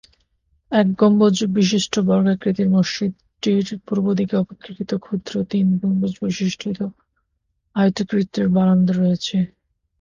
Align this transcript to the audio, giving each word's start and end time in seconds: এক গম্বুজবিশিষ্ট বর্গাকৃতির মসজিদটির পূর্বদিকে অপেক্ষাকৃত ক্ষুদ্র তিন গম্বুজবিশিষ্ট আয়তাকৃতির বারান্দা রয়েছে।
এক 0.71 0.87
গম্বুজবিশিষ্ট 0.99 1.93
বর্গাকৃতির 2.09 2.69
মসজিদটির 2.69 3.65
পূর্বদিকে 3.85 4.35
অপেক্ষাকৃত 4.37 4.91
ক্ষুদ্র 5.03 5.33
তিন 5.51 5.67
গম্বুজবিশিষ্ট 5.81 6.63
আয়তাকৃতির 7.75 8.47
বারান্দা 8.55 8.93
রয়েছে। 8.95 9.37